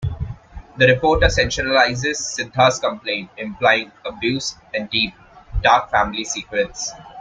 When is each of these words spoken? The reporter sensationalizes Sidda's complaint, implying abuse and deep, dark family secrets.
The 0.79 0.87
reporter 0.87 1.27
sensationalizes 1.27 2.35
Sidda's 2.35 2.79
complaint, 2.79 3.29
implying 3.37 3.91
abuse 4.03 4.55
and 4.73 4.89
deep, 4.89 5.13
dark 5.61 5.91
family 5.91 6.23
secrets. 6.23 6.91